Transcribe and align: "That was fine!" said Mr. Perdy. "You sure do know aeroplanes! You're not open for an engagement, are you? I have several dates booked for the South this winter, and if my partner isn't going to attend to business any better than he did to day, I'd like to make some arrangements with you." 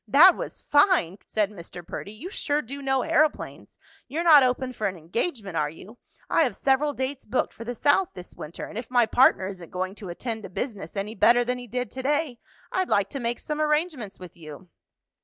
"That 0.07 0.35
was 0.35 0.59
fine!" 0.61 1.19
said 1.27 1.51
Mr. 1.51 1.85
Perdy. 1.85 2.11
"You 2.11 2.31
sure 2.31 2.63
do 2.63 2.81
know 2.81 3.03
aeroplanes! 3.03 3.77
You're 4.07 4.23
not 4.23 4.41
open 4.41 4.73
for 4.73 4.87
an 4.87 4.97
engagement, 4.97 5.55
are 5.55 5.69
you? 5.69 5.99
I 6.27 6.41
have 6.41 6.55
several 6.55 6.93
dates 6.93 7.23
booked 7.23 7.53
for 7.53 7.63
the 7.63 7.75
South 7.75 8.09
this 8.15 8.33
winter, 8.33 8.65
and 8.65 8.79
if 8.79 8.89
my 8.89 9.05
partner 9.05 9.45
isn't 9.45 9.69
going 9.69 9.93
to 9.93 10.09
attend 10.09 10.41
to 10.41 10.49
business 10.49 10.97
any 10.97 11.13
better 11.13 11.45
than 11.45 11.59
he 11.59 11.67
did 11.67 11.91
to 11.91 12.01
day, 12.01 12.39
I'd 12.71 12.89
like 12.89 13.09
to 13.09 13.19
make 13.19 13.39
some 13.39 13.61
arrangements 13.61 14.19
with 14.19 14.35
you." 14.35 14.69